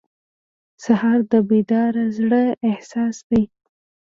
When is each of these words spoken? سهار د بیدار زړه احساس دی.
سهار 0.83 1.19
د 1.31 1.33
بیدار 1.49 1.93
زړه 2.17 2.43
احساس 2.69 3.17
دی. 3.29 3.43